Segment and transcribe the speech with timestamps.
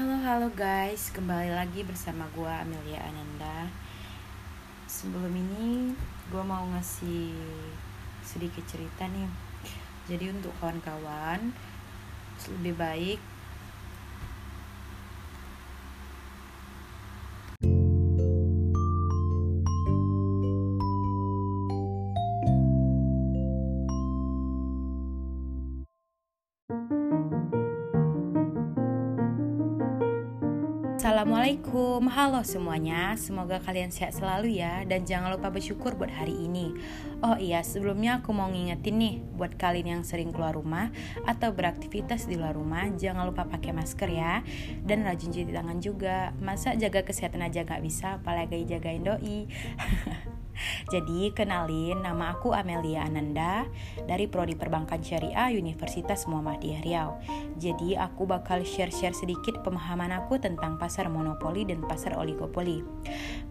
[0.00, 3.68] Halo guys, kembali lagi bersama gue Amelia Ananda.
[4.88, 5.92] Sebelum ini
[6.32, 7.36] gue mau ngasih
[8.24, 9.28] sedikit cerita nih.
[10.08, 11.52] Jadi untuk kawan-kawan
[12.48, 13.20] Lebih baik
[31.00, 33.16] Assalamualaikum, halo semuanya.
[33.16, 36.76] Semoga kalian sehat selalu ya, dan jangan lupa bersyukur buat hari ini.
[37.24, 40.92] Oh iya, sebelumnya aku mau ngingetin nih, buat kalian yang sering keluar rumah
[41.24, 44.44] atau beraktivitas di luar rumah, jangan lupa pakai masker ya,
[44.84, 46.36] dan rajin cuci tangan juga.
[46.36, 49.48] Masa jaga kesehatan aja gak bisa, apalagi jagain doi.
[50.88, 53.66] Jadi kenalin nama aku Amelia Ananda
[54.04, 57.10] dari Prodi Perbankan Syariah Universitas Muhammadiyah Riau.
[57.60, 62.82] Jadi aku bakal share-share sedikit pemahaman aku tentang pasar monopoli dan pasar oligopoli.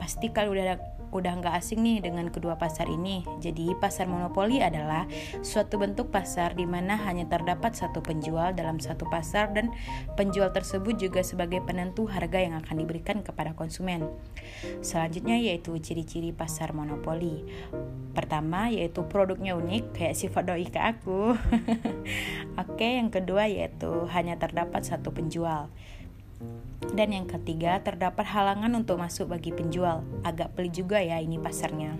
[0.00, 3.24] Pasti kalau udah udah nggak asing nih dengan kedua pasar ini.
[3.40, 5.08] Jadi pasar monopoli adalah
[5.40, 9.72] suatu bentuk pasar di mana hanya terdapat satu penjual dalam satu pasar dan
[10.20, 14.04] penjual tersebut juga sebagai penentu harga yang akan diberikan kepada konsumen.
[14.84, 16.97] Selanjutnya yaitu ciri-ciri pasar monopoli.
[18.14, 21.38] Pertama yaitu produknya unik kayak sifat doi ke aku.
[22.62, 25.70] Oke, yang kedua yaitu hanya terdapat satu penjual.
[26.94, 30.06] Dan yang ketiga, terdapat halangan untuk masuk bagi penjual.
[30.22, 31.98] Agak pelik juga ya ini pasarnya.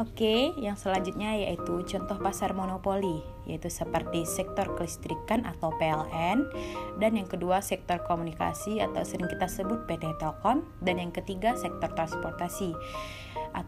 [0.00, 6.48] Oke, yang selanjutnya yaitu contoh pasar monopoli, yaitu seperti sektor kelistrikan atau PLN,
[6.96, 11.92] dan yang kedua sektor komunikasi atau sering kita sebut PT Telkom, dan yang ketiga sektor
[11.92, 12.72] transportasi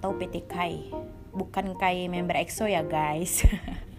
[0.03, 0.91] atau PT KAI.
[1.31, 3.47] Bukan KAI member EXO ya guys.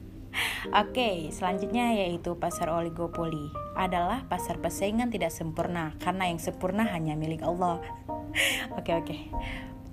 [0.83, 3.47] Oke, selanjutnya yaitu pasar oligopoli.
[3.79, 7.79] Adalah pasar persaingan tidak sempurna karena yang sempurna hanya milik Allah.
[8.77, 9.17] oke, oke.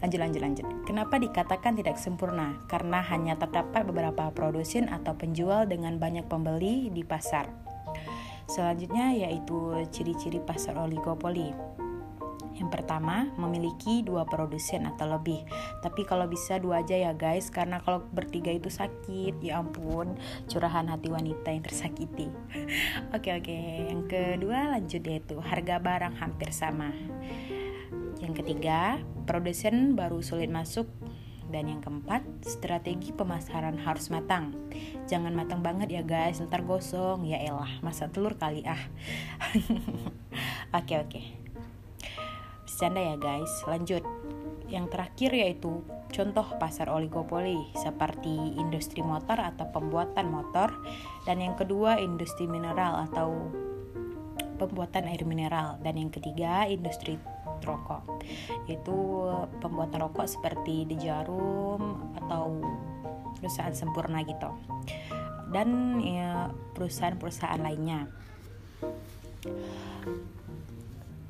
[0.03, 0.67] Lanjut, lanjut, lanjut.
[0.83, 2.59] Kenapa dikatakan tidak sempurna?
[2.67, 7.47] Karena hanya terdapat beberapa produsen atau penjual dengan banyak pembeli di pasar.
[8.51, 11.55] Selanjutnya yaitu ciri-ciri pasar oligopoli.
[12.61, 15.41] Yang pertama, memiliki dua produsen atau lebih.
[15.81, 19.41] Tapi kalau bisa dua aja ya guys, karena kalau bertiga itu sakit.
[19.41, 22.29] Ya ampun, curahan hati wanita yang tersakiti.
[23.17, 26.93] oke oke, yang kedua lanjut yaitu harga barang hampir sama.
[28.21, 30.85] Yang ketiga, produsen baru sulit masuk
[31.51, 34.55] dan yang keempat, strategi pemasaran harus matang.
[35.11, 37.27] Jangan matang banget ya guys, ntar gosong.
[37.27, 38.79] Ya elah, masa telur kali ah.
[40.79, 41.40] Oke oke.
[42.81, 44.01] Bercanda ya guys, lanjut.
[44.73, 45.85] Yang terakhir yaitu
[46.17, 50.73] contoh pasar oligopoli seperti industri motor atau pembuatan motor.
[51.29, 53.53] Dan yang kedua industri mineral atau
[54.57, 55.77] pembuatan air mineral.
[55.85, 57.21] Dan yang ketiga industri
[57.69, 58.25] rokok.
[58.65, 58.97] Yaitu
[59.61, 62.65] pembuatan rokok seperti di jarum atau
[63.45, 64.57] perusahaan sempurna gitu.
[65.53, 68.09] Dan ya, perusahaan-perusahaan lainnya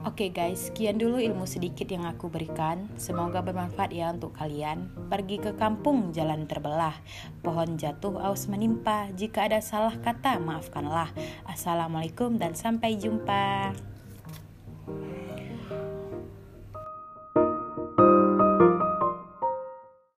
[0.00, 2.88] Oke okay guys, sekian dulu ilmu sedikit yang aku berikan.
[2.97, 4.88] Semoga bermanfaat ya untuk kalian.
[5.12, 6.97] Pergi ke kampung, jalan terbelah.
[7.44, 9.12] Pohon jatuh, aus menimpa.
[9.12, 11.12] Jika ada salah kata, maafkanlah.
[11.44, 13.77] Assalamualaikum dan sampai jumpa.